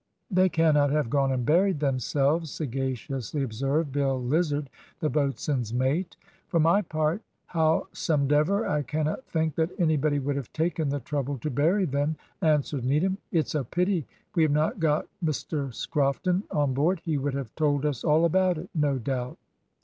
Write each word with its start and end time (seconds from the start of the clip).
"They 0.31 0.49
cannot 0.49 0.89
have 0.89 1.11
gone 1.11 1.31
and 1.31 1.45
buried 1.45 1.79
themselves," 1.79 2.49
sagaciously 2.49 3.43
observed 3.43 3.91
Bill 3.91 4.19
Lizard, 4.19 4.67
the 4.99 5.11
boatswain's 5.11 5.75
mate. 5.75 6.17
"For 6.47 6.59
my 6.59 6.81
part, 6.81 7.21
howsomedever, 7.53 8.65
I 8.67 8.81
cannot 8.81 9.23
think 9.27 9.53
that 9.57 9.69
anybody 9.77 10.17
would 10.17 10.37
have 10.37 10.51
taken 10.53 10.89
the 10.89 11.01
trouble 11.01 11.37
to 11.37 11.51
bury 11.51 11.85
them," 11.85 12.15
answered 12.41 12.83
Needham. 12.83 13.19
"It's 13.31 13.53
a 13.53 13.63
pity 13.63 14.07
we 14.35 14.41
have 14.41 14.51
not 14.51 14.79
got 14.79 15.05
Mr 15.23 15.71
Scrofton 15.71 16.45
on 16.49 16.73
board; 16.73 17.01
he 17.05 17.19
would 17.19 17.35
have 17.35 17.53
told 17.53 17.85
us 17.85 18.03
all 18.03 18.25
about 18.25 18.57
it, 18.57 18.71
no 18.73 18.97
doubt." 18.97 19.37